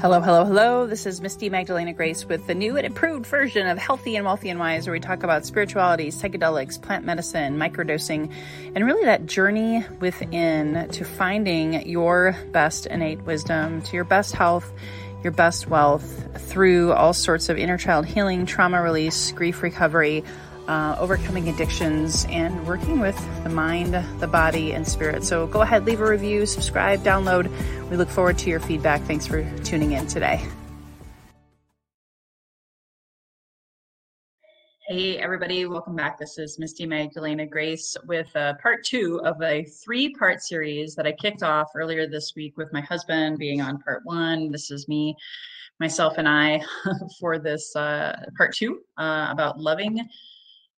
[0.00, 0.86] Hello, hello, hello.
[0.86, 4.50] This is Misty Magdalena Grace with the new and improved version of Healthy and Wealthy
[4.50, 8.30] and Wise, where we talk about spirituality, psychedelics, plant medicine, microdosing,
[8.74, 14.70] and really that journey within to finding your best innate wisdom, to your best health,
[15.22, 20.24] your best wealth through all sorts of inner child healing, trauma release, grief recovery
[20.68, 25.24] uh, overcoming addictions, and working with the mind, the body, and spirit.
[25.24, 27.50] So go ahead, leave a review, subscribe, download.
[27.90, 29.02] We look forward to your feedback.
[29.02, 30.46] Thanks for tuning in today.
[34.86, 36.18] Hey, everybody, welcome back.
[36.18, 41.06] This is Misty Magdalena Grace with uh, part two of a three part series that
[41.06, 44.50] I kicked off earlier this week with my husband being on part one.
[44.50, 45.16] This is me,
[45.80, 46.60] myself, and I
[47.18, 50.06] for this uh, part two uh, about loving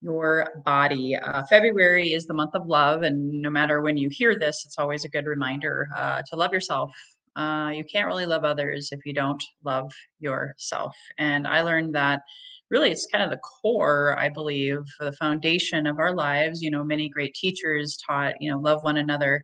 [0.06, 1.16] your body.
[1.16, 4.78] Uh, February is the month of love, and no matter when you hear this, it's
[4.78, 6.92] always a good reminder uh, to love yourself.
[7.34, 10.94] Uh, you can't really love others if you don't love yourself.
[11.18, 12.22] And I learned that
[12.70, 16.62] really it's kind of the core, I believe, the foundation of our lives.
[16.62, 19.42] You know, many great teachers taught, you know, love one another.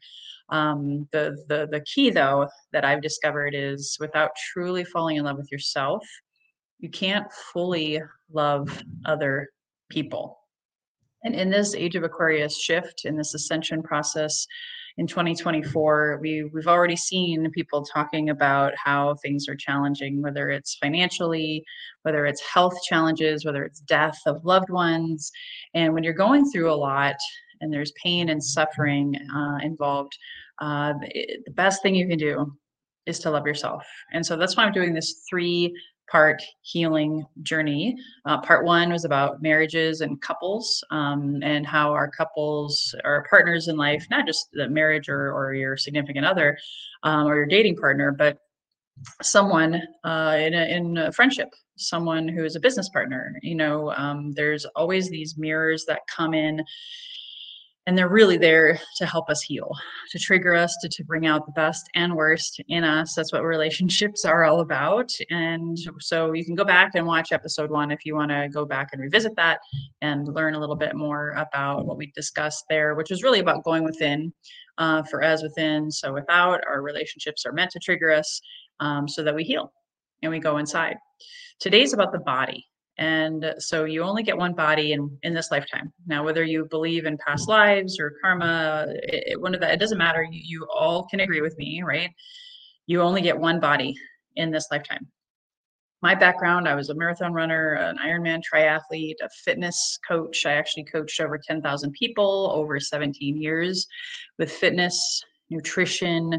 [0.48, 5.38] Um, the the the key though that I've discovered is without truly falling in love
[5.38, 6.06] with yourself,
[6.78, 8.00] you can't fully
[8.32, 9.48] love other
[9.90, 10.41] people.
[11.24, 14.46] And in this age of Aquarius shift, in this ascension process
[14.98, 20.76] in 2024, we, we've already seen people talking about how things are challenging, whether it's
[20.76, 21.64] financially,
[22.02, 25.30] whether it's health challenges, whether it's death of loved ones.
[25.74, 27.16] And when you're going through a lot
[27.60, 30.12] and there's pain and suffering uh, involved,
[30.60, 32.52] uh, the best thing you can do
[33.06, 33.84] is to love yourself.
[34.12, 35.74] And so that's why I'm doing this three
[36.10, 37.96] part healing journey.
[38.24, 43.68] Uh, part one was about marriages and couples um, and how our couples, our partners
[43.68, 46.58] in life, not just the marriage or, or your significant other
[47.02, 48.38] um, or your dating partner, but
[49.22, 53.90] someone uh, in, a, in a friendship someone who is a business partner you know
[53.92, 56.62] um, there's always these mirrors that come in
[57.86, 59.70] and they're really there to help us heal
[60.10, 63.14] to trigger us to, to bring out the best and worst in us.
[63.14, 65.10] That's what relationships are all about.
[65.30, 68.64] And so you can go back and watch episode one if you want to go
[68.64, 69.60] back and revisit that
[70.00, 73.64] and learn a little bit more about what we discussed there which was really about
[73.64, 74.32] going within
[74.78, 78.40] uh, for as within so without our relationships are meant to trigger us
[78.80, 79.72] um, so that we heal
[80.22, 80.96] and we go inside.
[81.58, 82.66] Today's about the body
[83.02, 85.92] and so you only get one body in in this lifetime.
[86.06, 89.98] Now whether you believe in past lives or karma it, one of that it doesn't
[89.98, 90.22] matter.
[90.22, 92.10] You, you all can agree with me right?
[92.86, 93.94] You only get one body
[94.36, 95.08] in this lifetime.
[96.00, 100.46] My background i was a marathon runner an ironman triathlete a fitness coach.
[100.46, 103.86] I actually coached over 10,000 people over 17 years
[104.38, 106.38] with fitness nutrition.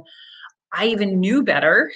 [0.75, 1.91] I even knew better,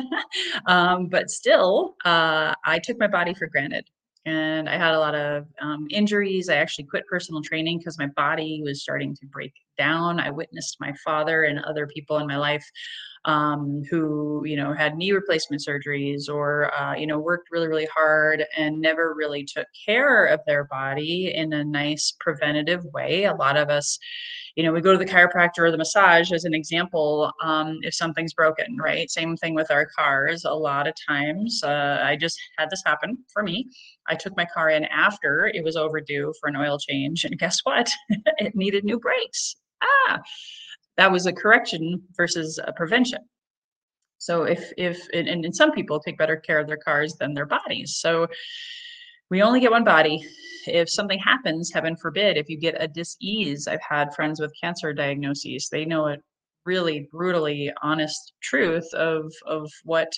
[0.66, 3.84] um, but still, uh, I took my body for granted.
[4.24, 6.48] And I had a lot of um, injuries.
[6.48, 10.20] I actually quit personal training because my body was starting to break down.
[10.20, 12.64] I witnessed my father and other people in my life
[13.24, 17.88] um, who, you know, had knee replacement surgeries or, uh, you know, worked really, really
[17.94, 23.24] hard and never really took care of their body in a nice preventative way.
[23.24, 23.98] A lot of us,
[24.56, 27.94] you know, we go to the chiropractor or the massage as an example um, if
[27.94, 29.08] something's broken, right?
[29.08, 30.44] Same thing with our cars.
[30.44, 33.68] A lot of times, uh, I just had this happen for me.
[34.08, 37.60] I took my car in after it was overdue for an oil change, and guess
[37.62, 37.90] what?
[38.10, 39.56] it needed new brakes.
[39.82, 40.20] Ah,
[40.96, 43.20] that was a correction versus a prevention.
[44.18, 47.46] So if if and, and some people take better care of their cars than their
[47.46, 47.96] bodies.
[48.00, 48.28] So
[49.30, 50.24] we only get one body
[50.66, 54.92] if something happens, heaven forbid, if you get a disease, I've had friends with cancer
[54.92, 56.20] diagnoses, they know it
[56.64, 60.12] really brutally honest truth of of what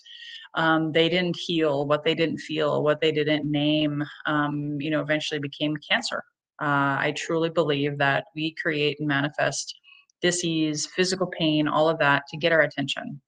[0.55, 5.01] um, they didn't heal, what they didn't feel, what they didn't name, um, you know,
[5.01, 6.23] eventually became cancer.
[6.61, 9.75] Uh, I truly believe that we create and manifest
[10.23, 13.21] disease, physical pain, all of that to get our attention.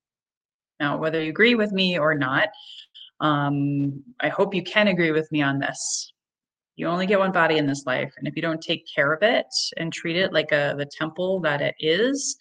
[0.80, 2.48] Now, whether you agree with me or not,
[3.20, 6.12] um, I hope you can agree with me on this.
[6.76, 9.22] You only get one body in this life and if you don't take care of
[9.22, 9.46] it
[9.78, 12.36] and treat it like a the temple that it is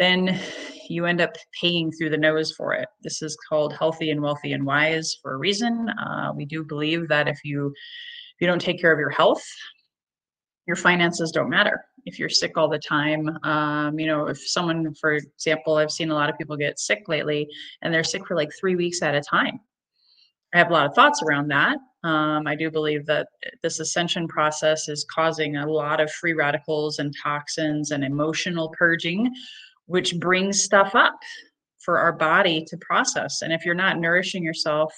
[0.00, 0.40] then
[0.88, 2.88] you end up paying through the nose for it.
[3.02, 5.90] This is called healthy and wealthy and wise for a reason.
[5.90, 9.44] Uh, we do believe that if you if you don't take care of your health
[10.70, 13.28] your finances don't matter if you're sick all the time.
[13.42, 17.02] Um, you know if someone for example i've seen a lot of people get sick
[17.08, 17.48] lately
[17.82, 19.58] and they're sick for like three weeks at a time.
[20.54, 21.76] I have a lot of thoughts around that.
[22.04, 23.26] Um, I do believe that
[23.64, 29.28] this ascension process is causing a lot of free radicals and toxins and emotional purging,
[29.86, 31.18] which brings stuff up
[31.80, 33.42] for our body to process.
[33.42, 34.92] And if you're not nourishing yourself,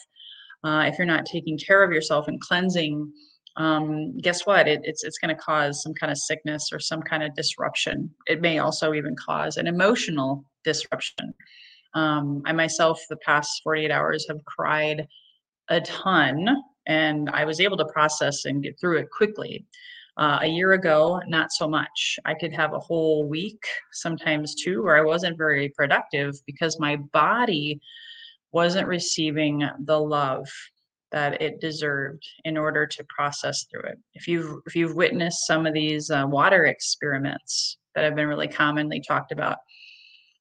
[0.65, 3.11] uh, if you're not taking care of yourself and cleansing,
[3.57, 4.67] um, guess what?
[4.67, 8.11] It, it's it's going to cause some kind of sickness or some kind of disruption.
[8.27, 11.35] It may also even cause an emotional disruption.
[11.95, 15.07] Um, I myself, the past 48 hours, have cried
[15.69, 16.49] a ton,
[16.87, 19.67] and I was able to process and get through it quickly.
[20.19, 22.19] Uh, a year ago, not so much.
[22.27, 26.97] I could have a whole week, sometimes two, where I wasn't very productive because my
[27.15, 27.81] body
[28.53, 30.47] wasn't receiving the love
[31.13, 33.99] that it deserved in order to process through it.
[34.15, 38.49] If you've if you've witnessed some of these uh, water experiments that have been really
[38.49, 39.59] commonly talked about,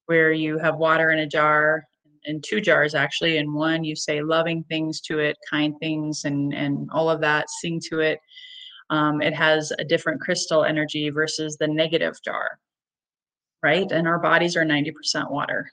[0.06, 1.84] where you have water in a jar
[2.26, 6.54] in two jars actually in one you say loving things to it kind things and
[6.54, 8.20] and all of that sing to it
[8.90, 12.60] um, it has a different crystal energy versus the negative jar
[13.64, 15.72] right and our bodies are 90% water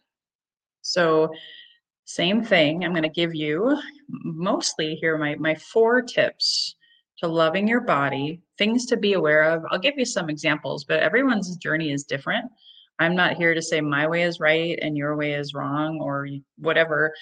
[0.83, 1.29] so
[2.09, 3.79] same thing i'm going to give you
[4.09, 6.75] mostly here my my four tips
[7.19, 11.01] to loving your body things to be aware of i'll give you some examples but
[11.01, 12.51] everyone's journey is different
[12.99, 16.27] I'm not here to say my way is right and your way is wrong or
[16.57, 17.15] whatever.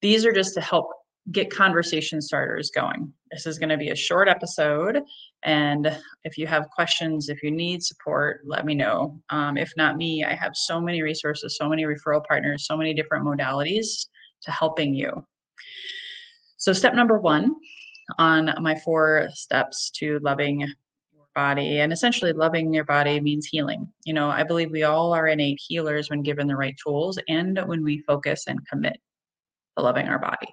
[0.00, 0.88] These are just to help
[1.32, 3.12] get conversation starters going.
[3.32, 5.02] This is going to be a short episode.
[5.42, 9.20] And if you have questions, if you need support, let me know.
[9.30, 12.92] Um, if not me, I have so many resources, so many referral partners, so many
[12.94, 14.06] different modalities
[14.44, 15.24] to helping you.
[16.56, 17.54] So, step number one
[18.18, 23.90] on my four steps to loving your body and essentially loving your body means healing.
[24.04, 27.58] You know i believe we all are innate healers when given the right tools and
[27.66, 28.98] when we focus and commit
[29.76, 30.48] to loving our body.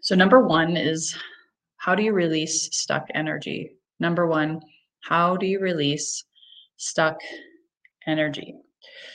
[0.00, 1.16] So number one is
[1.76, 3.76] how do you release stuck energy?
[4.00, 4.60] Number one
[5.02, 6.24] how do you release
[6.76, 7.20] stuck
[8.06, 8.54] energy?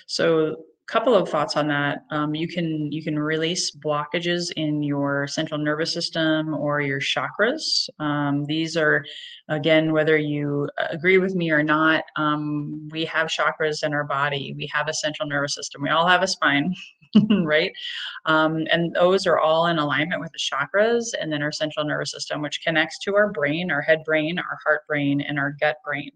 [0.06, 2.06] So couple of thoughts on that.
[2.12, 7.90] Um, you can you can release blockages in your central nervous system or your chakras.
[8.00, 9.06] Um, these are,
[9.50, 14.54] again, whether you agree with me or not, um, we have chakras in our body.
[14.56, 15.82] We have a central nervous system.
[15.82, 16.74] We all have a spine,
[17.44, 17.74] right?
[18.26, 22.12] Um, and those are all in alignment with the chakras and then our central nervous
[22.12, 25.78] system, which connects to our brain, our head brain, our heart brain, and our gut
[25.84, 26.12] brain.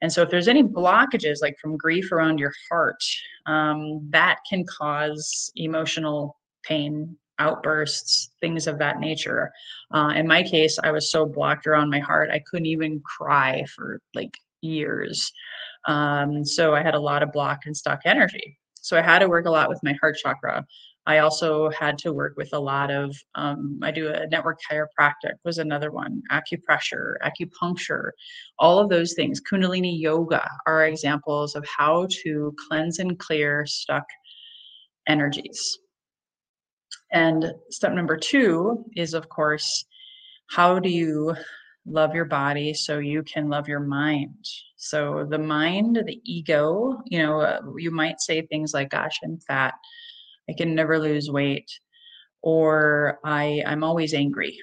[0.00, 3.02] And so, if there's any blockages, like from grief around your heart,
[3.46, 9.50] um, that can cause emotional pain, outbursts, things of that nature.
[9.92, 13.64] Uh, in my case, I was so blocked around my heart, I couldn't even cry
[13.74, 15.32] for like years.
[15.86, 18.58] Um, so, I had a lot of blocked and stuck energy.
[18.74, 20.64] So, I had to work a lot with my heart chakra.
[21.08, 25.36] I also had to work with a lot of, um, I do a network chiropractic
[25.42, 28.10] was another one, acupressure, acupuncture,
[28.58, 29.40] all of those things.
[29.40, 34.04] Kundalini yoga are examples of how to cleanse and clear stuck
[35.06, 35.78] energies.
[37.10, 39.86] And step number two is, of course,
[40.50, 41.34] how do you
[41.86, 44.44] love your body so you can love your mind?
[44.76, 49.38] So the mind, the ego, you know, uh, you might say things like, gosh, I'm
[49.40, 49.72] fat
[50.48, 51.70] I can never lose weight,
[52.42, 54.58] or I, I'm always angry.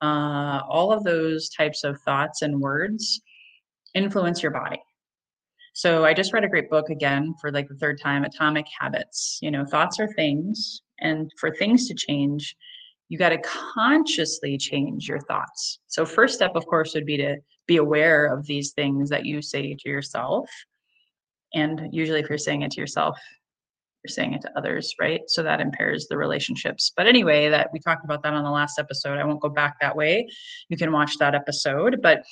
[0.00, 3.20] Uh, all of those types of thoughts and words
[3.94, 4.80] influence your body.
[5.74, 9.38] So I just read a great book again for like the third time, Atomic Habits.
[9.42, 12.56] You know, thoughts are things, and for things to change,
[13.08, 15.78] you got to consciously change your thoughts.
[15.86, 17.36] So first step, of course, would be to
[17.66, 20.50] be aware of these things that you say to yourself.
[21.54, 23.18] And usually, if you're saying it to yourself,
[24.08, 25.22] saying it to others, right?
[25.26, 26.92] So that impairs the relationships.
[26.96, 29.18] But anyway, that we talked about that on the last episode.
[29.18, 30.28] I won't go back that way.
[30.68, 32.00] You can watch that episode.
[32.02, 32.24] But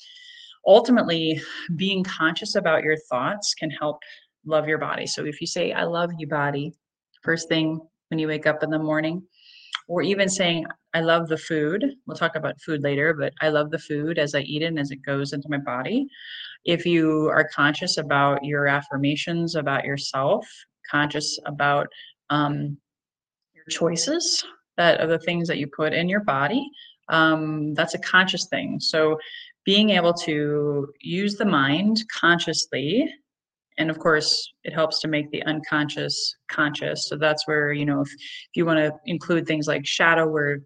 [0.66, 1.40] ultimately,
[1.76, 4.02] being conscious about your thoughts can help
[4.44, 5.06] love your body.
[5.06, 6.72] So if you say, I love you, body,
[7.22, 9.22] first thing when you wake up in the morning,
[9.88, 11.84] or even saying, I love the food.
[12.06, 14.78] We'll talk about food later, but I love the food as I eat it and
[14.78, 16.06] as it goes into my body.
[16.64, 20.46] If you are conscious about your affirmations about yourself,
[20.90, 21.88] conscious about
[22.30, 22.76] um,
[23.54, 24.44] your choices
[24.76, 26.70] that are the things that you put in your body
[27.08, 28.80] um, that's a conscious thing.
[28.80, 29.18] So
[29.64, 33.12] being able to use the mind consciously
[33.78, 37.08] and of course it helps to make the unconscious conscious.
[37.08, 40.62] So that's where you know if, if you want to include things like shadow work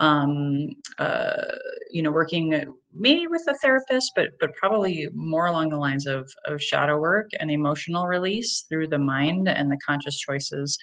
[0.00, 1.44] um, uh,
[1.90, 6.30] you know working maybe with a therapist but but probably more along the lines of
[6.46, 10.76] of shadow work and emotional release through the mind and the conscious choices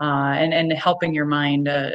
[0.00, 1.90] uh, and and helping your mind uh,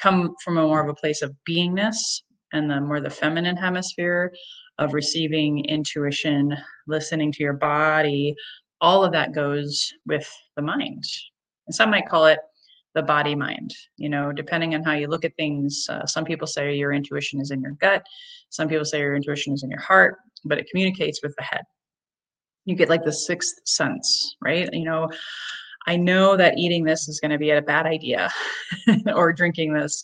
[0.00, 4.32] come from a more of a place of beingness and the more the feminine hemisphere
[4.78, 6.56] of receiving intuition
[6.86, 8.34] listening to your body
[8.84, 11.04] all of that goes with the mind.
[11.66, 12.38] And some might call it
[12.94, 15.86] the body mind, you know, depending on how you look at things.
[15.88, 18.04] Uh, some people say your intuition is in your gut,
[18.50, 21.62] some people say your intuition is in your heart, but it communicates with the head.
[22.64, 24.72] You get like the sixth sense, right?
[24.72, 25.10] You know,
[25.86, 28.30] I know that eating this is going to be a bad idea,
[29.14, 30.02] or drinking this,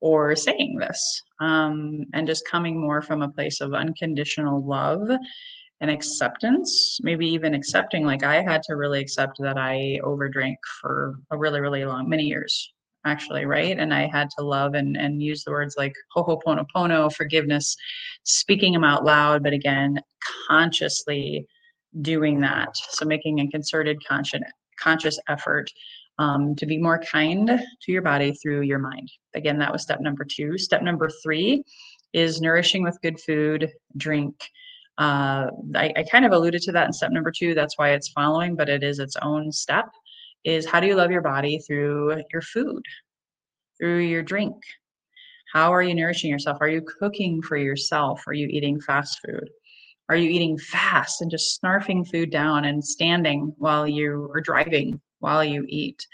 [0.00, 5.08] or saying this, um, and just coming more from a place of unconditional love
[5.80, 11.18] and acceptance, maybe even accepting, like I had to really accept that I overdrank for
[11.30, 12.72] a really, really long, many years
[13.04, 13.78] actually, right?
[13.78, 17.76] And I had to love and, and use the words like ho'oponopono, forgiveness,
[18.24, 20.00] speaking them out loud, but again,
[20.48, 21.46] consciously
[22.02, 22.76] doing that.
[22.90, 24.42] So making a concerted conscious
[24.78, 25.70] conscious effort
[26.18, 29.10] um, to be more kind to your body through your mind.
[29.34, 30.58] Again, that was step number two.
[30.58, 31.62] Step number three
[32.12, 34.34] is nourishing with good food, drink.
[34.98, 37.54] Uh, I, I kind of alluded to that in step number two.
[37.54, 39.86] That's why it's following, but it is its own step.
[40.44, 42.82] Is how do you love your body through your food,
[43.78, 44.54] through your drink?
[45.52, 46.58] How are you nourishing yourself?
[46.60, 48.22] Are you cooking for yourself?
[48.26, 49.48] Are you eating fast food?
[50.08, 55.00] Are you eating fast and just snarfing food down and standing while you are driving
[55.18, 56.06] while you eat?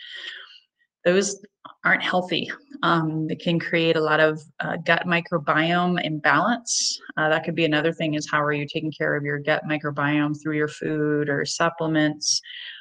[1.04, 1.44] Those
[1.84, 2.50] aren't healthy.
[2.82, 7.00] Um, it can create a lot of uh, gut microbiome imbalance.
[7.16, 9.64] Uh, that could be another thing is how are you taking care of your gut
[9.68, 12.40] microbiome through your food or supplements?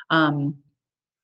[0.09, 0.55] Um,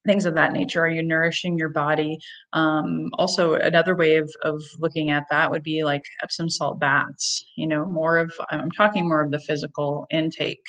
[0.08, 0.82] things of that nature.
[0.82, 2.18] Are you nourishing your body?
[2.54, 7.46] Um, also another way of, of looking at that would be like epsom salt baths
[7.56, 10.66] you know more of i'm talking more of the physical intake.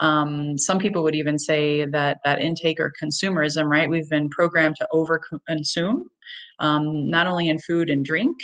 [0.00, 3.90] Um, some people would even say that that intake or consumerism right?
[3.90, 6.08] We've been programmed to over consume
[6.60, 8.36] um, not only in food and drink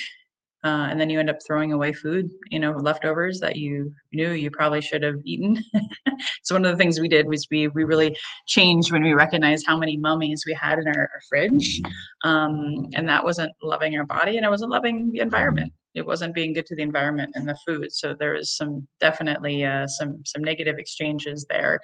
[0.65, 4.31] uh, and then you end up throwing away food, you know, leftovers that you knew
[4.31, 5.63] you probably should have eaten.
[6.43, 8.17] so one of the things we did was we we really
[8.47, 11.83] changed when we recognized how many mummies we had in our, our fridge,
[12.25, 15.71] um, and that wasn't loving our body, and it wasn't loving the environment.
[15.95, 17.93] It wasn't being good to the environment and the food.
[17.93, 21.79] So there was some definitely uh, some some negative exchanges there.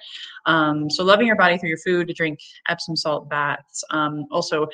[0.47, 3.83] Um, so loving your body through your food, to drink Epsom salt baths.
[3.91, 4.67] Um, also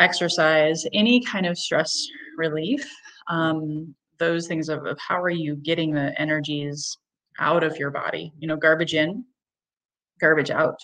[0.00, 2.06] exercise, any kind of stress
[2.40, 2.90] relief,
[3.28, 6.98] um, those things of, of how are you getting the energies
[7.38, 8.32] out of your body?
[8.38, 9.24] You know, garbage in,
[10.20, 10.78] garbage out.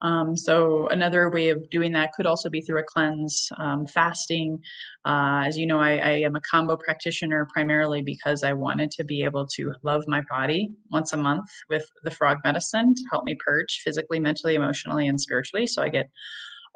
[0.00, 4.60] Um, so another way of doing that could also be through a cleanse, um, fasting.
[5.04, 9.04] Uh, as you know, I, I, am a Kambo practitioner primarily because I wanted to
[9.04, 13.24] be able to love my body once a month with the frog medicine to help
[13.24, 15.66] me purge physically, mentally, emotionally, and spiritually.
[15.66, 16.08] So I get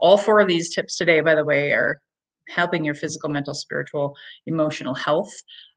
[0.00, 2.00] all four of these tips today, by the way, are
[2.48, 5.32] helping your physical, mental, spiritual, emotional health,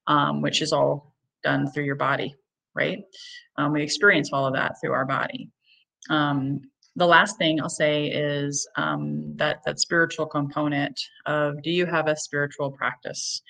[0.07, 2.36] um, which is all done through your body,
[2.74, 3.03] right?
[3.57, 5.50] Um, we experience all of that through our body.
[6.10, 6.62] Um,
[6.95, 12.07] the last thing I'll say is um, that that spiritual component of do you have
[12.07, 13.41] a spiritual practice?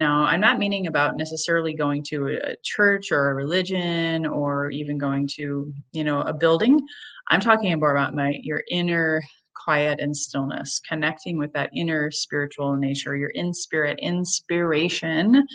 [0.00, 4.96] Now, I'm not meaning about necessarily going to a church or a religion or even
[4.96, 6.80] going to, you know, a building.
[7.28, 9.22] I'm talking more about my your inner
[9.70, 15.46] quiet and stillness, connecting with that inner spiritual nature, your in spirit inspiration,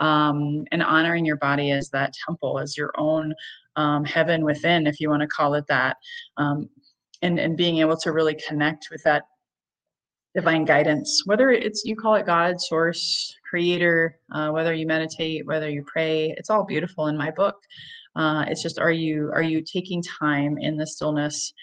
[0.00, 3.32] um, and honoring your body as that temple, as your own
[3.76, 5.96] um, heaven within, if you want to call it that,
[6.38, 6.68] um,
[7.22, 9.22] and and being able to really connect with that
[10.34, 15.70] divine guidance, whether it's you call it God, source, creator, uh, whether you meditate, whether
[15.70, 17.58] you pray, it's all beautiful in my book.
[18.16, 21.54] Uh, it's just are you are you taking time in the stillness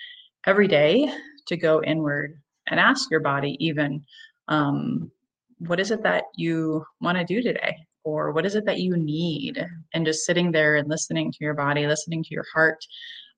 [0.45, 1.13] every day
[1.49, 4.03] to go inward and ask your body even
[4.47, 5.11] um,
[5.59, 7.75] what is it that you want to do today?
[8.03, 9.63] Or what is it that you need?
[9.93, 12.79] And just sitting there and listening to your body listening to your heart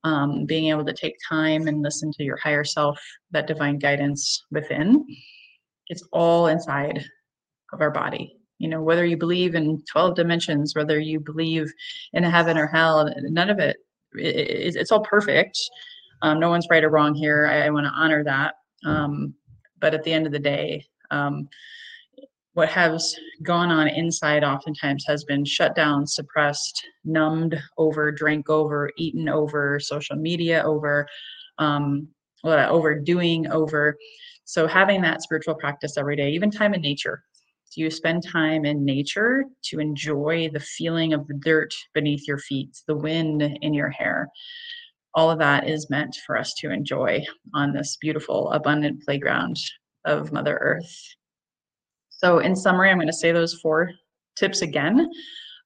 [0.03, 2.99] um, being able to take time and listen to your higher self
[3.31, 5.05] that divine guidance within
[5.91, 7.05] it's all inside
[7.73, 8.37] of our body.
[8.59, 11.71] You know whether you believe in 12 dimensions whether you believe
[12.13, 13.77] in heaven or hell none of it,
[14.13, 15.57] it it's all perfect
[16.21, 17.47] um, no one's right or wrong here.
[17.47, 18.55] I, I want to honor that.
[18.85, 19.33] Um,
[19.79, 21.47] but at the end of the day, um,
[22.53, 28.91] what has gone on inside oftentimes has been shut down, suppressed, numbed over, drank over,
[28.97, 31.07] eaten over, social media over,
[31.59, 32.07] um,
[32.43, 33.97] overdoing over.
[34.43, 37.23] So having that spiritual practice every day, even time in nature.
[37.73, 42.37] Do you spend time in nature to enjoy the feeling of the dirt beneath your
[42.37, 44.27] feet, the wind in your hair?
[45.13, 49.57] All of that is meant for us to enjoy on this beautiful, abundant playground
[50.05, 50.95] of Mother Earth.
[52.09, 53.91] So, in summary, I'm going to say those four
[54.35, 55.09] tips again.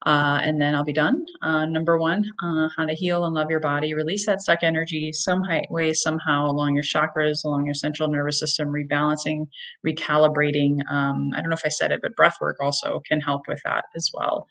[0.05, 1.25] Uh, and then I'll be done.
[1.41, 5.11] Uh, number one, uh, how to heal and love your body, release that stuck energy
[5.11, 9.47] some way, somehow along your chakras, along your central nervous system, rebalancing,
[9.85, 10.79] recalibrating.
[10.91, 13.61] Um, I don't know if I said it, but breath work also can help with
[13.65, 14.47] that as well.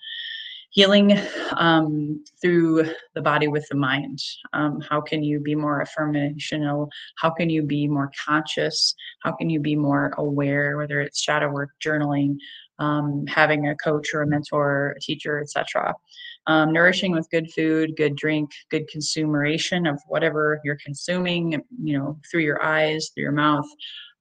[0.75, 1.17] Healing
[1.57, 4.19] um, through the body with the mind.
[4.53, 6.89] Um, how can you be more affirmational?
[7.17, 8.97] How can you be more conscious?
[9.23, 12.39] How can you be more aware, whether it's shadow work, journaling,
[12.81, 15.95] um, having a coach or a mentor, a teacher, etc.
[16.49, 22.19] Um, nourishing with good food, good drink, good consumeration of whatever you're consuming, you know,
[22.29, 23.69] through your eyes, through your mouth,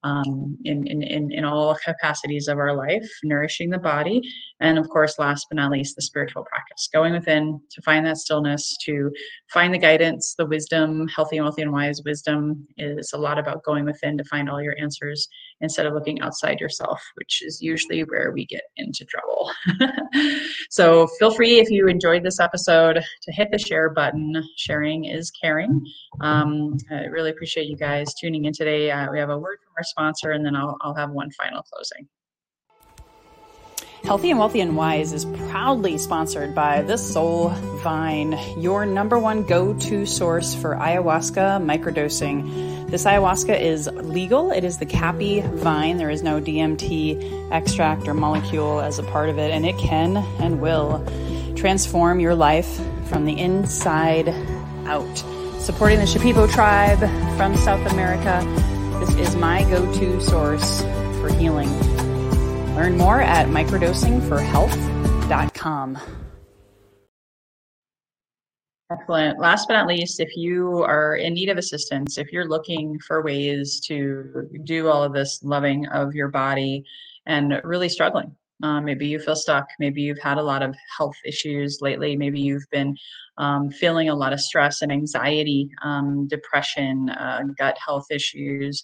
[0.04, 4.20] um, in, in, in, in all capacities of our life, nourishing the body.
[4.60, 8.18] And of course, last but not least, the spiritual practice, going within to find that
[8.18, 9.10] stillness, to
[9.50, 13.84] find the guidance, the wisdom, healthy, wealthy, and wise wisdom is a lot about going
[13.84, 15.26] within to find all your answers
[15.60, 19.50] instead of looking outside yourself, which is usually where we get into trouble.
[20.70, 24.34] so feel free if you enjoyed this episode to hit the share button.
[24.56, 25.84] Sharing is caring.
[26.20, 28.90] Um, I really appreciate you guys tuning in today.
[28.90, 31.62] Uh, we have a word from our sponsor, and then I'll, I'll have one final
[31.62, 32.08] closing.
[34.04, 37.48] Healthy and Wealthy and Wise is proudly sponsored by The Soul
[37.82, 42.90] Vine, your number one go to source for ayahuasca microdosing.
[42.90, 44.50] This ayahuasca is legal.
[44.50, 45.96] It is the caapi vine.
[45.96, 50.18] There is no DMT extract or molecule as a part of it, and it can
[50.38, 51.02] and will
[51.56, 54.28] transform your life from the inside
[54.84, 55.16] out.
[55.58, 56.98] Supporting the Shipibo tribe
[57.38, 58.42] from South America,
[59.00, 60.82] this is my go to source
[61.20, 61.68] for healing.
[62.74, 65.98] Learn more at microdosingforhealth.com.
[68.90, 69.38] Excellent.
[69.38, 73.22] Last but not least, if you are in need of assistance, if you're looking for
[73.22, 76.84] ways to do all of this loving of your body
[77.26, 79.66] and really struggling, uh, maybe you feel stuck.
[79.78, 82.16] Maybe you've had a lot of health issues lately.
[82.16, 82.96] Maybe you've been
[83.36, 88.82] um, feeling a lot of stress and anxiety, um, depression, uh, gut health issues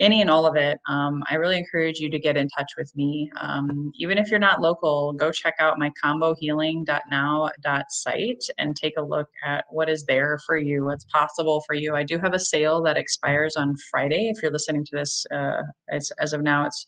[0.00, 2.94] any and all of it, um, I really encourage you to get in touch with
[2.96, 3.30] me.
[3.40, 9.28] Um, even if you're not local, go check out my combohealing.now.site and take a look
[9.44, 11.96] at what is there for you, what's possible for you.
[11.96, 14.28] I do have a sale that expires on Friday.
[14.28, 16.86] If you're listening to this, uh, as, as of now, it's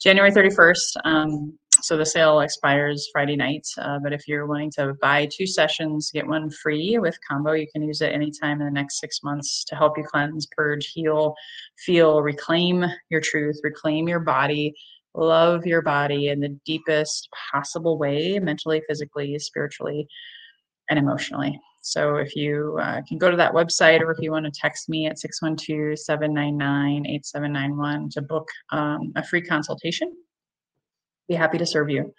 [0.00, 0.96] January 31st.
[1.04, 3.66] Um, so the sale expires Friday night.
[3.78, 7.66] Uh, but if you're wanting to buy two sessions, get one free with Kambo, you
[7.72, 11.34] can use it anytime in the next six months to help you cleanse, purge, heal,
[11.78, 14.74] feel, reclaim your truth, reclaim your body,
[15.14, 20.06] love your body in the deepest possible way, mentally, physically, spiritually,
[20.90, 21.58] and emotionally.
[21.80, 24.88] So if you uh, can go to that website or if you want to text
[24.88, 30.12] me at 612 799 8791 to book um, a free consultation
[31.28, 32.12] be happy to serve you.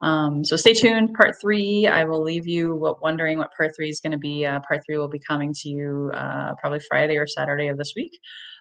[0.00, 1.14] Um, so stay tuned.
[1.14, 4.44] Part three, I will leave you wondering what part three is going to be.
[4.44, 7.94] Uh, part three will be coming to you uh, probably Friday or Saturday of this
[7.96, 8.12] week.